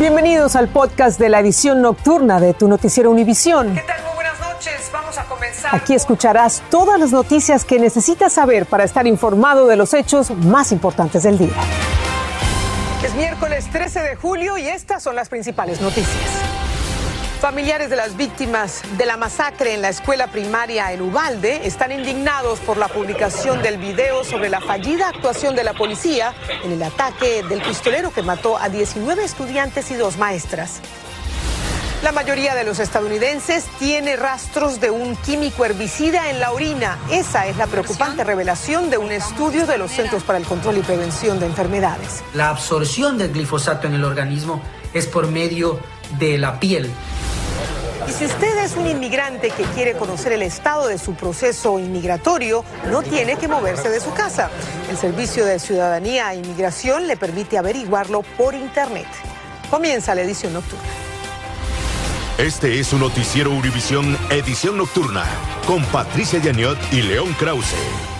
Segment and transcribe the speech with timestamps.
[0.00, 3.74] Bienvenidos al podcast de la edición nocturna de tu noticiero Univisión.
[3.74, 4.02] ¿Qué tal?
[4.02, 4.90] Muy buenas noches.
[4.90, 5.74] Vamos a comenzar.
[5.76, 10.72] Aquí escucharás todas las noticias que necesitas saber para estar informado de los hechos más
[10.72, 11.52] importantes del día.
[13.04, 16.49] Es miércoles 13 de julio y estas son las principales noticias.
[17.40, 22.60] Familiares de las víctimas de la masacre en la escuela primaria en Ubalde están indignados
[22.60, 27.42] por la publicación del video sobre la fallida actuación de la policía en el ataque
[27.42, 30.82] del pistolero que mató a 19 estudiantes y dos maestras.
[32.02, 36.98] La mayoría de los estadounidenses tiene rastros de un químico herbicida en la orina.
[37.10, 40.82] Esa es la preocupante revelación de un estudio de los Centros para el Control y
[40.82, 42.22] Prevención de Enfermedades.
[42.34, 44.60] La absorción del glifosato en el organismo
[44.92, 45.80] es por medio
[46.18, 46.90] de la piel.
[48.08, 52.64] Y si usted es un inmigrante que quiere conocer el estado de su proceso inmigratorio,
[52.90, 54.50] no tiene que moverse de su casa.
[54.90, 59.06] El Servicio de Ciudadanía e Inmigración le permite averiguarlo por Internet.
[59.70, 60.84] Comienza la edición nocturna.
[62.38, 65.24] Este es un noticiero Univisión Edición Nocturna
[65.66, 68.19] con Patricia Yaniot y León Krause.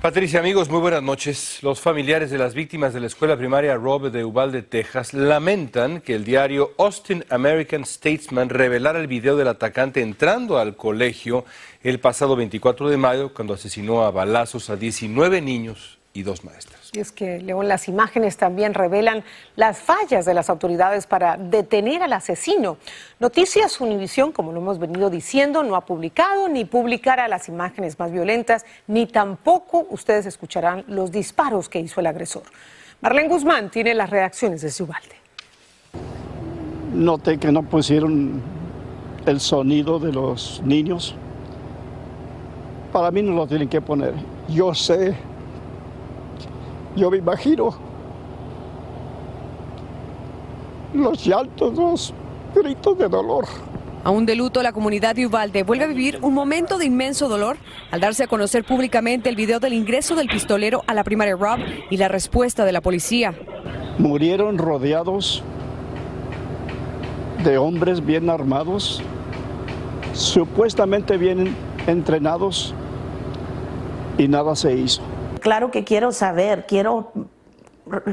[0.00, 1.62] Patricia, amigos, muy buenas noches.
[1.62, 6.14] Los familiares de las víctimas de la escuela primaria Robert de Uvalde, Texas, lamentan que
[6.14, 11.44] el diario Austin American Statesman revelara el video del atacante entrando al colegio
[11.82, 16.90] el pasado 24 de mayo, cuando asesinó a balazos a 19 niños y dos maestras.
[16.92, 19.22] Y es que, León, las imágenes también revelan
[19.54, 22.78] las fallas de las autoridades para detener al asesino.
[23.20, 28.10] Noticias Univisión, como lo hemos venido diciendo, no ha publicado ni publicará las imágenes más
[28.10, 32.42] violentas, ni tampoco ustedes escucharán los disparos que hizo el agresor.
[33.00, 35.14] Marlene Guzmán tiene las reacciones de Ubalde.
[36.92, 38.42] Noté que no pusieron
[39.26, 41.14] el sonido de los niños.
[42.92, 44.12] Para mí no lo tienen que poner.
[44.48, 45.14] Yo sé
[46.96, 47.74] yo me imagino
[50.94, 52.14] los llantos, los
[52.54, 53.46] gritos de dolor.
[54.02, 57.58] Aún de luto, la comunidad de Uvalde vuelve a vivir un momento de inmenso dolor
[57.90, 61.58] al darse a conocer públicamente el video del ingreso del pistolero a la primaria Rob
[61.90, 63.34] y la respuesta de la policía.
[63.98, 65.42] Murieron rodeados
[67.44, 69.02] de hombres bien armados,
[70.14, 71.54] supuestamente bien
[71.86, 72.74] entrenados,
[74.16, 75.02] y nada se hizo.
[75.40, 77.12] Claro que quiero saber, quiero,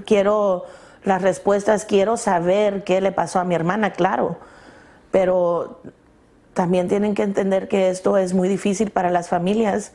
[0.06, 0.66] quiero
[1.04, 4.38] las respuestas, quiero saber qué le pasó a mi hermana, claro,
[5.12, 5.82] pero
[6.54, 9.94] también tienen que entender que esto es muy difícil para las familias.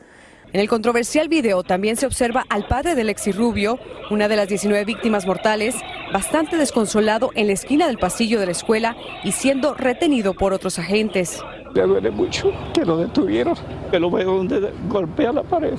[0.53, 3.79] En el controversial video también se observa al padre de Lexi Rubio,
[4.11, 5.75] una de las 19 víctimas mortales,
[6.13, 10.77] bastante desconsolado en la esquina del pasillo de la escuela y siendo retenido por otros
[10.77, 11.43] agentes.
[11.73, 13.55] Le duele mucho que lo detuvieron,
[13.89, 15.73] que lo veo donde golpea la pared.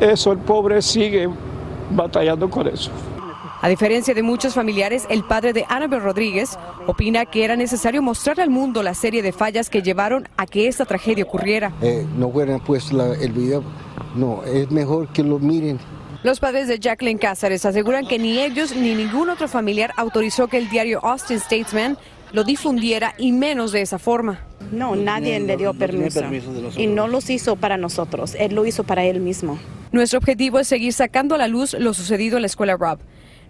[0.00, 1.28] Eso el pobre sigue
[1.90, 2.90] batallando con eso.
[3.60, 8.38] A diferencia de muchos familiares, el padre de Annabel Rodríguez opina que era necesario mostrar
[8.38, 11.72] al mundo la serie de fallas que llevaron a que esta tragedia ocurriera.
[11.82, 13.64] Eh, no hubieran puesto el video,
[14.14, 15.80] no, es mejor que lo miren.
[16.22, 20.58] Los padres de Jacqueline Cáceres aseguran que ni ellos ni ningún otro familiar autorizó que
[20.58, 21.98] el diario Austin Statesman
[22.32, 24.47] lo difundiera y menos de esa forma.
[24.72, 26.20] No, nadie le dio permiso.
[26.76, 29.58] y no los hizo para nosotros, él lo hizo para él mismo.
[29.92, 32.98] Nuestro objetivo es seguir sacando a la luz lo sucedido en la escuela Rob,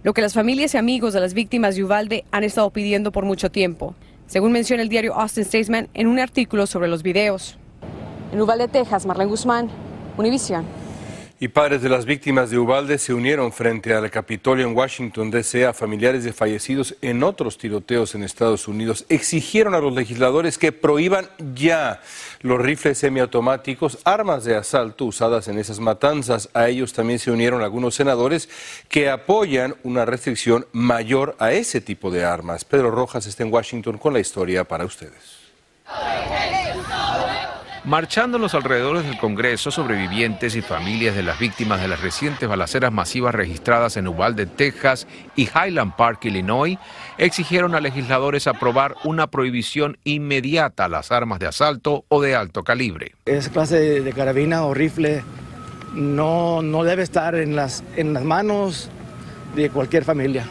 [0.04, 3.24] lo que las familias y amigos de las víctimas de Uvalde han estado pidiendo por
[3.24, 3.94] mucho tiempo,
[4.26, 7.58] según menciona el diario Austin Statesman en un artículo sobre los videos.
[8.32, 9.68] En Uvalde, Texas, Marlene Guzmán,
[10.16, 10.64] Univision.
[11.40, 15.66] Y padres de las víctimas de Ubalde se unieron frente al Capitolio en Washington, D.C.
[15.66, 19.04] a familiares de fallecidos en otros tiroteos en Estados Unidos.
[19.08, 22.00] Exigieron a los legisladores que prohíban ya
[22.40, 26.48] los rifles semiautomáticos, armas de asalto usadas en esas matanzas.
[26.54, 28.48] A ellos también se unieron algunos senadores
[28.88, 32.64] que apoyan una restricción mayor a ese tipo de armas.
[32.64, 35.38] Pedro Rojas está en Washington con la historia para ustedes.
[37.84, 42.48] Marchando en los alrededores del Congreso, sobrevivientes y familias de las víctimas de las recientes
[42.48, 45.06] balaceras masivas registradas en Uvalde, Texas
[45.36, 46.76] y Highland Park, Illinois,
[47.18, 52.64] exigieron a legisladores aprobar una prohibición inmediata a las armas de asalto o de alto
[52.64, 53.14] calibre.
[53.26, 55.22] Esa clase de carabina o rifle
[55.94, 58.90] no, no debe estar en las, en las manos
[59.54, 60.44] de cualquier familia.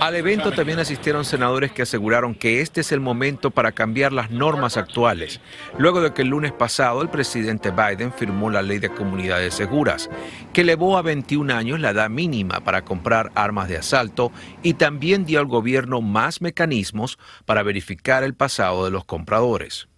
[0.00, 4.30] Al evento también asistieron senadores que aseguraron que este es el momento para cambiar las
[4.30, 5.40] normas actuales,
[5.78, 10.10] luego de que el lunes pasado el presidente Biden firmó la ley de comunidades seguras,
[10.52, 14.32] que elevó a 21 años la edad mínima para comprar armas de asalto
[14.62, 19.88] y también dio al gobierno más mecanismos para verificar el pasado de los compradores.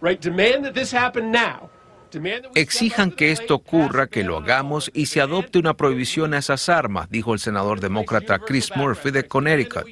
[0.00, 1.70] Right, demand that this happen now.
[2.54, 7.08] Exijan que esto ocurra, que lo hagamos y se adopte una prohibición a esas armas,
[7.10, 9.86] dijo el senador demócrata Chris Murphy de Connecticut.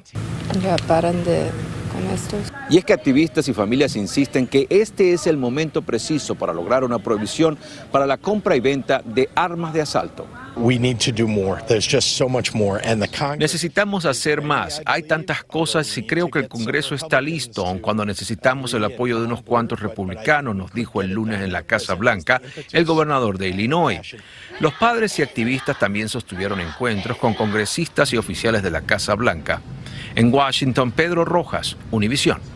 [0.62, 1.50] Ya de
[1.92, 2.52] con estos.
[2.68, 6.82] Y es que activistas y familias insisten que este es el momento preciso para lograr
[6.82, 7.56] una prohibición
[7.92, 10.26] para la compra y venta de armas de asalto.
[13.38, 14.82] Necesitamos hacer más.
[14.84, 19.20] Hay tantas cosas y creo que el Congreso está listo, aun cuando necesitamos el apoyo
[19.20, 22.40] de unos cuantos republicanos, nos dijo el lunes en la Casa Blanca
[22.72, 24.16] el gobernador de Illinois.
[24.58, 29.60] Los padres y activistas también sostuvieron encuentros con congresistas y oficiales de la Casa Blanca.
[30.16, 32.55] En Washington, Pedro Rojas, Univisión.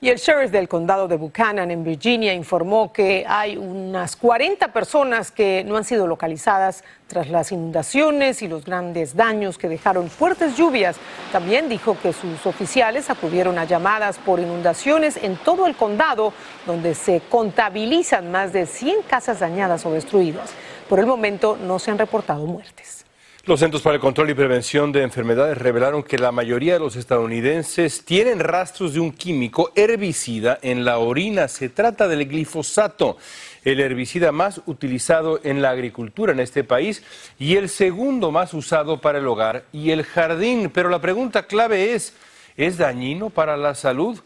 [0.00, 5.30] Y el sheriff del condado de Buchanan, en Virginia, informó que hay unas 40 personas
[5.30, 10.56] que no han sido localizadas tras las inundaciones y los grandes daños que dejaron fuertes
[10.56, 10.96] lluvias.
[11.30, 16.32] También dijo que sus oficiales acudieron a llamadas por inundaciones en todo el condado,
[16.66, 20.50] donde se contabilizan más de 100 casas dañadas o destruidas.
[20.88, 23.01] Por el momento no se han reportado muertes.
[23.44, 26.94] Los Centros para el Control y Prevención de Enfermedades revelaron que la mayoría de los
[26.94, 31.48] estadounidenses tienen rastros de un químico herbicida en la orina.
[31.48, 33.16] Se trata del glifosato,
[33.64, 37.02] el herbicida más utilizado en la agricultura en este país
[37.36, 40.70] y el segundo más usado para el hogar y el jardín.
[40.72, 42.14] Pero la pregunta clave es,
[42.56, 44.20] ¿es dañino para la salud?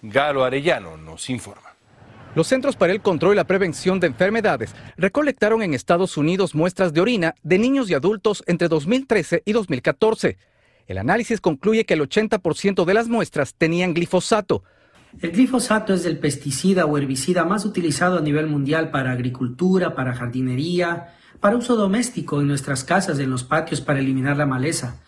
[0.00, 1.71] Galo Arellano nos informa.
[2.34, 6.94] Los Centros para el Control y la Prevención de Enfermedades recolectaron en Estados Unidos muestras
[6.94, 10.38] de orina de niños y adultos entre 2013 y 2014.
[10.86, 14.62] El análisis concluye que el 80% de las muestras tenían glifosato.
[15.20, 20.14] El glifosato es el pesticida o herbicida más utilizado a nivel mundial para agricultura, para
[20.14, 25.02] jardinería, para uso doméstico en nuestras casas, en los patios para eliminar la maleza.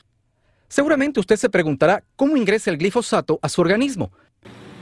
[0.69, 4.13] Seguramente usted se preguntará cómo ingresa el glifosato a su organismo.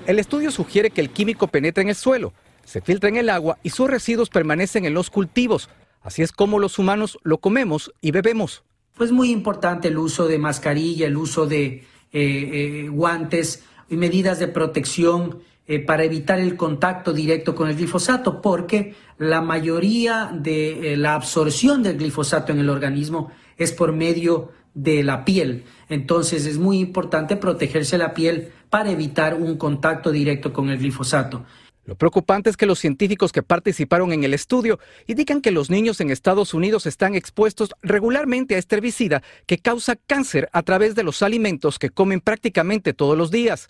[0.05, 2.33] El estudio sugiere que el químico penetra en el suelo,
[2.65, 5.71] se filtra en el agua y sus residuos permanecen en los cultivos.
[6.03, 8.65] Así es como los humanos lo comemos y bebemos.
[8.97, 14.41] Pues muy importante el uso de mascarilla, el uso de eh, eh, guantes y medidas
[14.41, 15.39] de protección
[15.69, 21.85] eh, para evitar el contacto directo con el glifosato, porque la mayoría de la absorción
[21.85, 25.65] del glifosato en el organismo es por medio de la piel.
[25.89, 31.45] Entonces es muy importante protegerse la piel para evitar un contacto directo con el glifosato.
[31.85, 36.01] Lo preocupante es que los científicos que participaron en el estudio indican que los niños
[36.01, 41.03] en Estados Unidos están expuestos regularmente a este herbicida que causa cáncer a través de
[41.03, 43.69] los alimentos que comen prácticamente todos los días.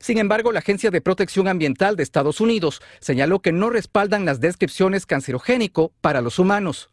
[0.00, 4.40] Sin embargo, la Agencia de Protección Ambiental de Estados Unidos señaló que no respaldan las
[4.40, 6.90] descripciones cancerogénico para los humanos.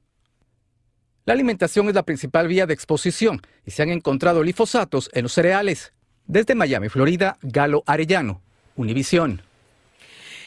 [1.25, 5.34] La alimentación es la principal vía de exposición y se han encontrado glifosatos en los
[5.34, 5.94] cereales.
[6.30, 8.40] Desde Miami, Florida, Galo Arellano,
[8.76, 9.42] Univisión.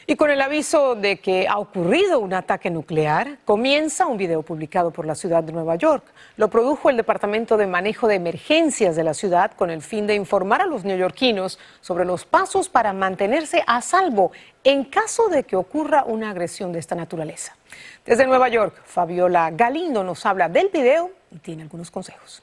[0.07, 4.91] Y con el aviso de que ha ocurrido un ataque nuclear, comienza un video publicado
[4.91, 6.05] por la ciudad de Nueva York.
[6.37, 10.15] Lo produjo el Departamento de Manejo de Emergencias de la ciudad con el fin de
[10.15, 14.31] informar a los neoyorquinos sobre los pasos para mantenerse a salvo
[14.63, 17.57] en caso de que ocurra una agresión de esta naturaleza.
[18.05, 22.41] Desde Nueva York, Fabiola Galindo nos habla del video y tiene algunos consejos.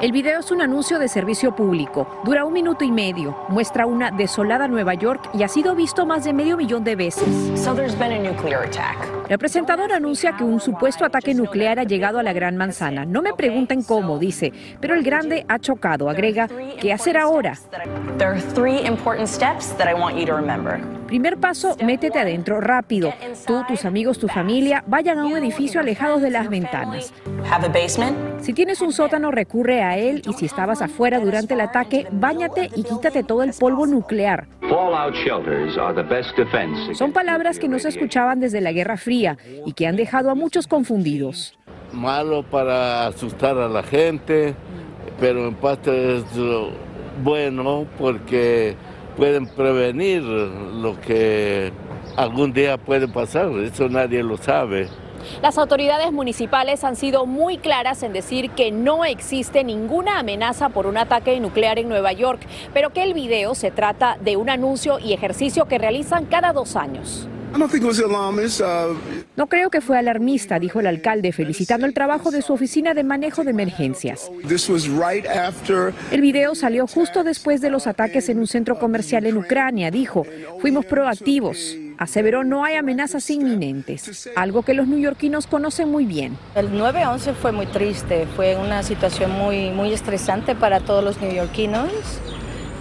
[0.00, 2.06] El video es un anuncio de servicio público.
[2.24, 3.36] Dura un minuto y medio.
[3.48, 7.26] Muestra una desolada Nueva York y ha sido visto más de medio millón de veces.
[9.28, 13.04] El presentador anuncia que un supuesto ataque nuclear ha llegado a la Gran Manzana.
[13.04, 16.08] No me pregunten cómo, dice, pero el grande ha chocado.
[16.08, 16.48] Agrega,
[16.80, 17.58] ¿qué hacer ahora?
[21.08, 23.12] Primer paso, métete adentro rápido.
[23.46, 27.12] Tú, tus amigos, tu familia, vayan a un edificio alejado de las ventanas.
[28.40, 32.70] Si tienes un sótano, recurre a él y si estabas afuera durante el ataque, báñate
[32.76, 34.46] y quítate todo el polvo nuclear.
[36.92, 40.34] Son palabras que no se escuchaban desde la Guerra Fría y que han dejado a
[40.34, 41.58] muchos confundidos.
[41.92, 44.54] Malo para asustar a la gente,
[45.18, 46.24] pero en parte es
[47.22, 48.76] bueno porque
[49.16, 51.72] pueden prevenir lo que
[52.16, 54.88] algún día puede pasar, eso nadie lo sabe.
[55.42, 60.86] Las autoridades municipales han sido muy claras en decir que no existe ninguna amenaza por
[60.86, 62.40] un ataque nuclear en Nueva York,
[62.72, 66.76] pero que el video se trata de un anuncio y ejercicio que realizan cada dos
[66.76, 67.28] años.
[67.54, 68.94] Uh,
[69.36, 73.04] no creo que fue alarmista, dijo el alcalde, felicitando el trabajo de su oficina de
[73.04, 74.30] manejo de emergencias.
[76.10, 80.26] El video salió justo después de los ataques en un centro comercial en Ucrania, dijo.
[80.60, 81.76] Fuimos proactivos.
[81.96, 86.38] Aseveró no hay amenazas inminentes, algo que los neoyorquinos conocen muy bien.
[86.54, 91.90] El 9-11 fue muy triste, fue una situación muy, muy estresante para todos los neoyorquinos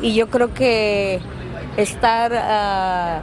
[0.02, 1.20] y yo creo que
[1.78, 2.32] estar...
[2.36, 3.22] Ah,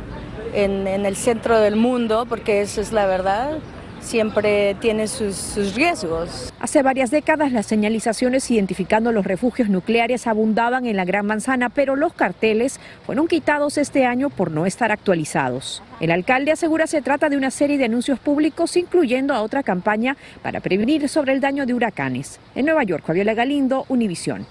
[0.53, 3.59] en, en el centro del mundo, porque eso es la verdad
[4.05, 6.53] siempre tiene sus, riesgos.
[6.61, 11.97] Hace varias décadas las señalizaciones identificando los refugios nucleares abundaban en la Gran Manzana, pero
[11.97, 15.83] los carteles fueron quitados este año por no estar actualizados.
[16.01, 20.17] El alcalde asegura se trata de una serie de anuncios públicos, incluyendo a otra campaña
[20.43, 22.39] para prevenir sobre el daño de huracanes.
[22.55, 24.47] En Nueva York, Fabiola Galindo, Univisión.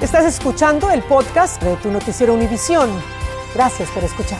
[0.00, 3.19] Estás escuchando el podcast de tu noticiero Univisión.
[3.54, 4.38] Gracias por escuchar.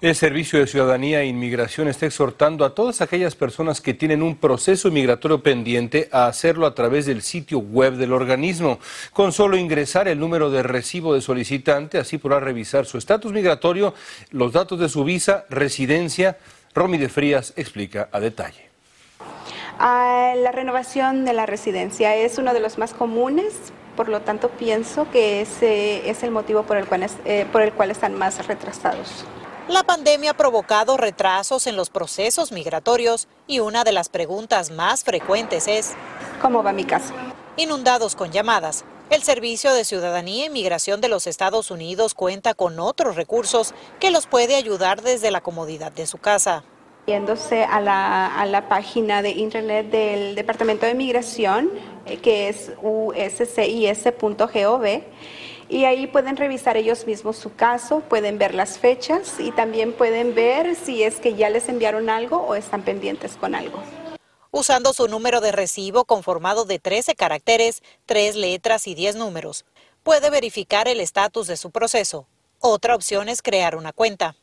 [0.00, 4.34] El Servicio de Ciudadanía e Inmigración está exhortando a todas aquellas personas que tienen un
[4.34, 8.78] proceso migratorio pendiente a hacerlo a través del sitio web del organismo.
[9.12, 13.92] Con solo ingresar el número de recibo de solicitante, así podrá revisar su estatus migratorio,
[14.30, 16.38] los datos de su visa, residencia.
[16.74, 18.70] Romy de Frías explica a detalle.
[19.78, 23.54] Ah, la renovación de la residencia es uno de los más comunes,
[24.00, 27.70] por lo tanto pienso que ese es el motivo por el cual, eh, por el
[27.74, 29.26] cual están más retrasados.
[29.68, 35.04] La pandemia ha provocado retrasos en los procesos migratorios y una de las preguntas más
[35.04, 35.92] frecuentes es
[36.40, 37.12] ¿Cómo va mi caso?
[37.58, 38.86] Inundados con llamadas.
[39.10, 44.10] El Servicio de Ciudadanía e Migración de los Estados Unidos cuenta con otros recursos que
[44.10, 46.64] los puede ayudar desde la comodidad de su casa.
[47.06, 51.70] Yéndose a la, a la página de internet del Departamento de Migración,
[52.06, 54.84] eh, que es uscis.gov,
[55.70, 60.34] y ahí pueden revisar ellos mismos su caso, pueden ver las fechas y también pueden
[60.34, 63.80] ver si es que ya les enviaron algo o están pendientes con algo.
[64.50, 69.64] Usando su número de recibo conformado de 13 caracteres, 3 letras y 10 números,
[70.02, 72.26] puede verificar el estatus de su proceso.
[72.58, 74.34] Otra opción es crear una cuenta.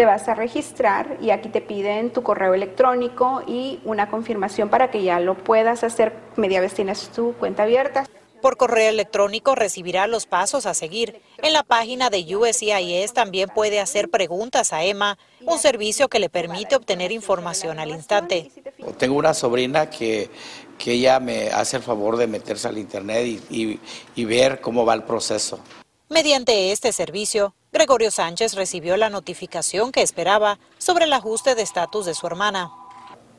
[0.00, 4.90] Te vas a registrar y aquí te piden tu correo electrónico y una confirmación para
[4.90, 8.06] que ya lo puedas hacer media vez tienes tu cuenta abierta.
[8.40, 11.20] Por correo electrónico recibirá los pasos a seguir.
[11.42, 16.30] En la página de USCIS también puede hacer preguntas a Emma, un servicio que le
[16.30, 18.50] permite obtener información al instante.
[18.96, 20.30] Tengo una sobrina que,
[20.78, 23.78] que ella me hace el favor de meterse al internet y,
[24.14, 25.60] y ver cómo va el proceso.
[26.08, 32.04] Mediante este servicio, Gregorio Sánchez recibió la notificación que esperaba sobre el ajuste de estatus
[32.04, 32.72] de su hermana.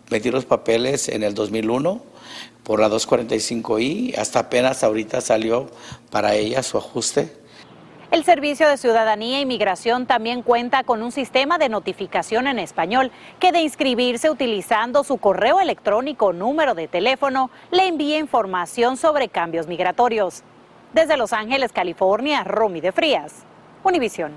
[0.09, 2.01] Metí los papeles en el 2001
[2.63, 5.69] por la 245i, hasta apenas ahorita salió
[6.11, 7.35] para ella su ajuste.
[8.09, 13.11] El Servicio de Ciudadanía e Inmigración también cuenta con un sistema de notificación en español
[13.39, 19.27] que de inscribirse utilizando su correo electrónico o número de teléfono le envía información sobre
[19.27, 20.43] cambios migratorios.
[20.93, 23.45] Desde Los Ángeles, California, Romy de Frías,
[23.83, 24.31] Univisión.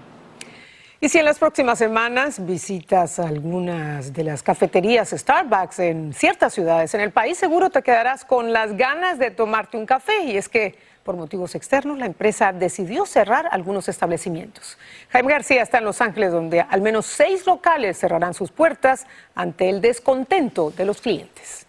[1.01, 6.95] Y si en las próximas semanas visitas algunas de las cafeterías Starbucks en ciertas ciudades
[6.95, 10.25] en el país, seguro te quedarás con las ganas de tomarte un café.
[10.25, 14.79] Y es que por motivos externos la empresa decidió cerrar algunos establecimientos.
[15.11, 19.69] Jaime García está en Los Ángeles, donde al menos seis locales cerrarán sus puertas ante
[19.69, 21.67] el descontento de los clientes.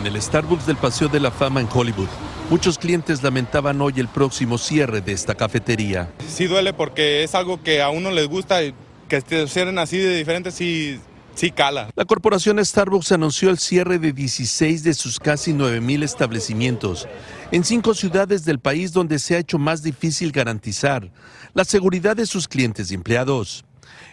[0.00, 2.08] En el Starbucks del Paseo de la Fama en Hollywood,
[2.50, 6.10] Muchos clientes lamentaban hoy el próximo cierre de esta cafetería.
[6.26, 8.74] Sí duele porque es algo que a uno les gusta y
[9.08, 10.98] que se cierren así de diferente sí,
[11.36, 11.90] sí cala.
[11.94, 17.06] La corporación Starbucks anunció el cierre de 16 de sus casi 9.000 establecimientos
[17.52, 21.08] en cinco ciudades del país donde se ha hecho más difícil garantizar
[21.54, 23.64] la seguridad de sus clientes y empleados.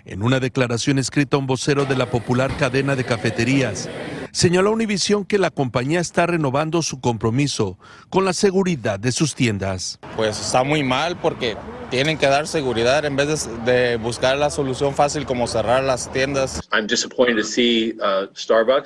[0.05, 3.89] En una declaración escrita a un vocero de la popular cadena de cafeterías,
[4.31, 7.77] señaló a Univision que la compañía está renovando su compromiso
[8.09, 9.99] con la seguridad de sus tiendas.
[10.15, 11.57] Pues está muy mal porque
[11.89, 16.59] tienen que dar seguridad en vez de, buscar la solución fácil como cerrar las tiendas.
[16.71, 16.77] Uh,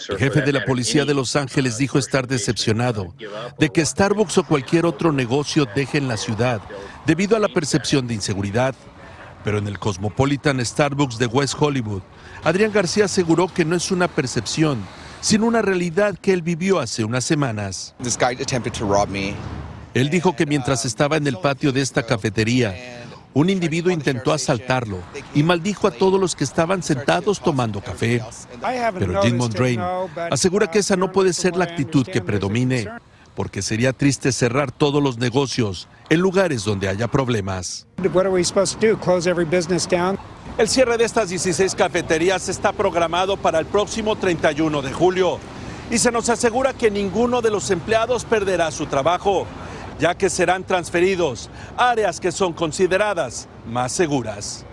[0.09, 3.13] El jefe de la policía de Los Ángeles dijo estar decepcionado
[3.57, 6.61] de que Starbucks o cualquier otro negocio dejen la ciudad
[7.05, 8.75] debido a la percepción de inseguridad.
[9.43, 12.03] Pero en el Cosmopolitan Starbucks de West Hollywood,
[12.43, 14.83] Adrián García aseguró que no es una percepción,
[15.21, 17.95] sino una realidad que él vivió hace unas semanas.
[19.93, 22.75] Él dijo que mientras estaba en el patio de esta cafetería,
[23.33, 24.97] un individuo intentó asaltarlo
[25.33, 28.21] y maldijo a todos los que estaban sentados tomando café.
[28.97, 29.79] Pero Jim Mondrain
[30.29, 32.87] asegura que esa no puede ser la actitud que predomine,
[33.35, 37.87] porque sería triste cerrar todos los negocios en lugares donde haya problemas.
[40.61, 45.39] El cierre de estas 16 cafeterías está programado para el próximo 31 de julio
[45.89, 49.47] y se nos asegura que ninguno de los empleados perderá su trabajo,
[49.97, 54.63] ya que serán transferidos a áreas que son consideradas más seguras.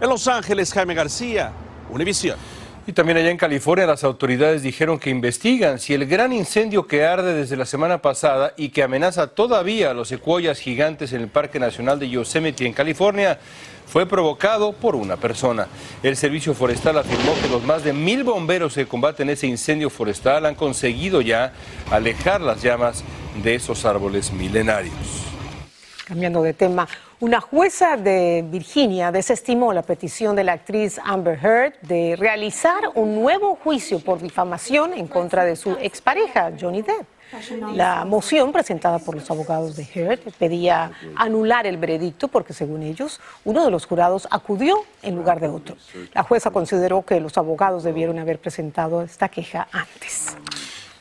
[0.00, 1.50] En Los Ángeles, Jaime García,
[1.90, 2.38] Univisión.
[2.86, 7.04] Y también allá en California las autoridades dijeron que investigan si el gran incendio que
[7.04, 11.28] arde desde la semana pasada y que amenaza todavía a los secuoyas gigantes en el
[11.28, 13.38] Parque Nacional de Yosemite en California
[13.86, 15.66] fue provocado por una persona.
[16.02, 20.44] El Servicio Forestal afirmó que los más de mil bomberos que combaten ese incendio forestal
[20.44, 21.54] han conseguido ya
[21.90, 23.02] alejar las llamas
[23.42, 24.94] de esos árboles milenarios.
[26.04, 26.86] Cambiando de tema,
[27.24, 33.14] una jueza de Virginia desestimó la petición de la actriz Amber Heard de realizar un
[33.14, 37.06] nuevo juicio por difamación en contra de su expareja, Johnny Depp.
[37.72, 43.18] La moción presentada por los abogados de Heard pedía anular el veredicto porque, según ellos,
[43.46, 45.76] uno de los jurados acudió en lugar de otro.
[46.12, 50.36] La jueza consideró que los abogados debieron haber presentado esta queja antes.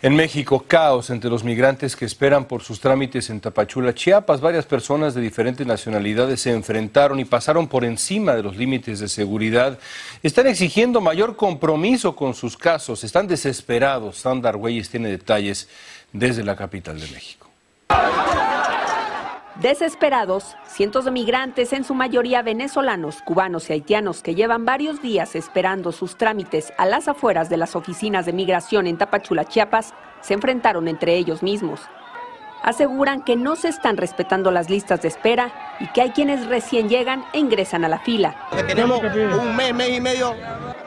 [0.04, 4.42] En México, caos entre los migrantes que esperan por sus trámites en Tapachula, Chiapas.
[4.42, 9.08] Varias personas de diferentes nacionalidades se enfrentaron y pasaron por encima de los límites de
[9.08, 9.80] seguridad.
[10.22, 13.06] Están exigiendo mayor compromiso con sus casos.
[13.06, 14.18] Están desesperados.
[14.18, 15.70] Sandra Argüelles tiene detalles
[16.12, 17.48] desde la capital de México.
[19.62, 25.36] Desesperados, cientos de migrantes, en su mayoría venezolanos, cubanos y haitianos, que llevan varios días
[25.36, 30.34] esperando sus trámites a las afueras de las oficinas de migración en Tapachula, Chiapas, se
[30.34, 31.82] enfrentaron entre ellos mismos.
[32.64, 36.90] Aseguran que no se están respetando las listas de espera y que hay quienes recién
[36.90, 38.36] llegan e ingresan a la fila.
[38.66, 40.34] Tenemos un mes, mes y medio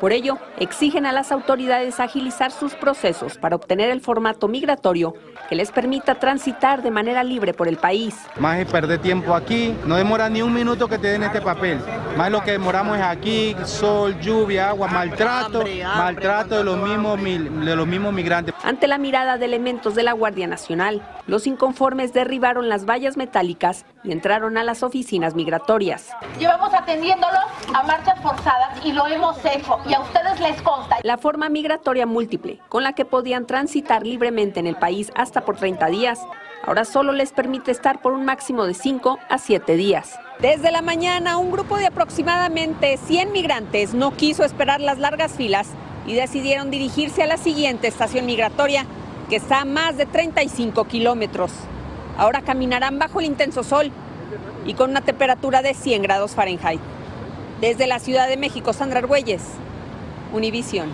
[0.01, 5.15] por ello, exigen a las autoridades agilizar sus procesos para obtener el formato migratorio
[5.49, 8.17] que les permita transitar de manera libre por el país.
[8.39, 11.79] Más es perder tiempo aquí, no demora ni un minuto que te den este papel.
[12.17, 15.65] Más lo que demoramos es aquí, sol, lluvia, agua, maltrato,
[15.97, 18.55] maltrato de los mismos, de los mismos migrantes.
[18.67, 23.87] Ante la mirada de elementos de la Guardia Nacional, los inconformes derribaron las vallas metálicas
[24.03, 26.11] y entraron a las oficinas migratorias.
[26.37, 27.39] Llevamos atendiéndolo
[27.73, 30.97] a marchas forzadas y lo hemos hecho y a ustedes les consta.
[31.05, 35.57] La forma migratoria múltiple, con la que podían transitar libremente en el país hasta por
[35.57, 36.19] 30 días,
[36.65, 40.19] ahora solo les permite estar por un máximo de 5 a 7 días.
[40.41, 45.69] Desde la mañana, un grupo de aproximadamente 100 migrantes no quiso esperar las largas filas
[46.07, 48.87] y decidieron dirigirse a la siguiente estación migratoria,
[49.29, 51.53] que está a más de 35 kilómetros.
[52.17, 53.91] Ahora caminarán bajo el intenso sol
[54.65, 56.81] y con una temperatura de 100 grados Fahrenheit.
[57.61, 59.43] Desde la Ciudad de México, Sandra Argüelles,
[60.33, 60.91] Univisión.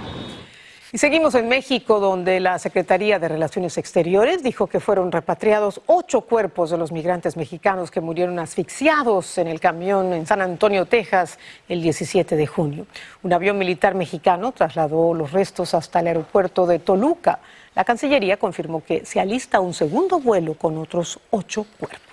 [0.94, 6.20] Y seguimos en México, donde la Secretaría de Relaciones Exteriores dijo que fueron repatriados ocho
[6.20, 11.38] cuerpos de los migrantes mexicanos que murieron asfixiados en el camión en San Antonio, Texas,
[11.66, 12.86] el 17 de junio.
[13.22, 17.38] Un avión militar mexicano trasladó los restos hasta el aeropuerto de Toluca.
[17.74, 22.11] La Cancillería confirmó que se alista un segundo vuelo con otros ocho cuerpos.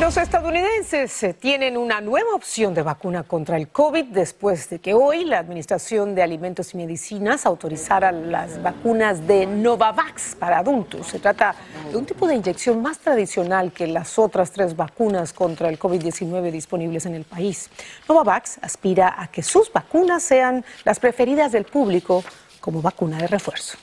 [0.00, 4.94] Los estadounidenses eh, tienen una nueva opción de vacuna contra el COVID después de que
[4.94, 11.08] hoy la Administración de Alimentos y Medicinas autorizara las vacunas de Novavax para adultos.
[11.08, 11.56] Se trata
[11.90, 16.52] de un tipo de inyección más tradicional que las otras tres vacunas contra el COVID-19
[16.52, 17.68] disponibles en el país.
[18.08, 22.22] Novavax aspira a que sus vacunas sean las preferidas del público
[22.60, 23.76] como vacuna de refuerzo.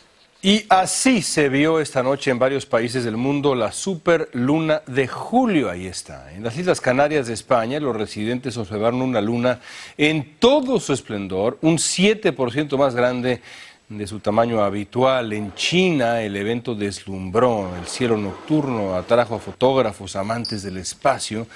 [0.45, 5.07] Y así se vio esta noche en varios países del mundo la super luna de
[5.07, 5.71] julio.
[5.71, 6.31] Ahí está.
[6.33, 9.59] En las Islas Canarias de España, los residentes observaron una luna
[9.97, 13.41] en todo su esplendor, un 7% más grande
[13.89, 15.33] de su tamaño habitual.
[15.33, 17.75] En China, el evento deslumbró.
[17.81, 21.47] El cielo nocturno atrajo a fotógrafos amantes del espacio.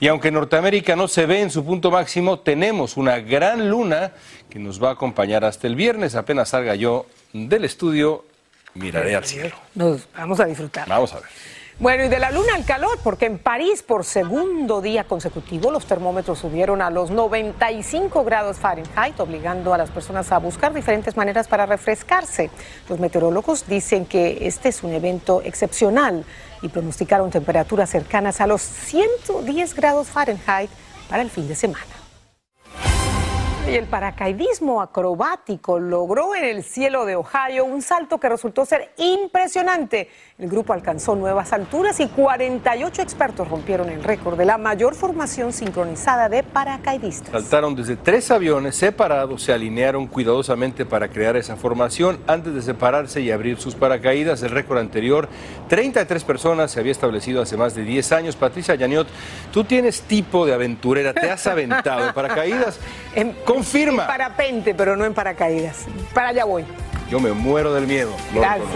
[0.00, 4.12] Y aunque Norteamérica no se ve en su punto máximo, tenemos una gran luna
[4.48, 6.14] que nos va a acompañar hasta el viernes.
[6.14, 8.24] Apenas salga yo del estudio,
[8.74, 9.54] miraré al cielo.
[9.74, 10.88] Nos vamos a disfrutar.
[10.88, 11.28] Vamos a ver.
[11.80, 15.86] Bueno, y de la luna al calor, porque en París por segundo día consecutivo los
[15.86, 21.48] termómetros subieron a los 95 grados Fahrenheit, obligando a las personas a buscar diferentes maneras
[21.48, 22.50] para refrescarse.
[22.86, 26.26] Los meteorólogos dicen que este es un evento excepcional
[26.60, 30.68] y pronosticaron temperaturas cercanas a los 110 grados Fahrenheit
[31.08, 31.99] para el fin de semana.
[33.68, 38.92] Y el paracaidismo acrobático logró en el cielo de Ohio un salto que resultó ser
[38.96, 40.08] impresionante.
[40.38, 45.52] El grupo alcanzó nuevas alturas y 48 expertos rompieron el récord de la mayor formación
[45.52, 47.30] sincronizada de paracaidistas.
[47.30, 53.20] Saltaron desde tres aviones separados, se alinearon cuidadosamente para crear esa formación antes de separarse
[53.20, 54.42] y abrir sus paracaídas.
[54.42, 55.28] El récord anterior,
[55.68, 58.36] 33 personas, se había establecido hace más de 10 años.
[58.36, 59.06] Patricia Yaniot,
[59.52, 62.80] tú tienes tipo de aventurera, te has aventado en paracaídas.
[63.50, 64.02] Confirma.
[64.02, 65.86] En parapente, pero no en paracaídas.
[66.14, 66.64] Para allá voy.
[67.10, 68.12] Yo me muero del miedo.
[68.32, 68.68] Gracias.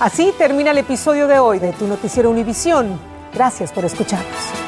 [0.00, 3.00] Así termina el episodio de hoy de Tu Noticiero Univisión.
[3.32, 4.63] Gracias por escucharnos.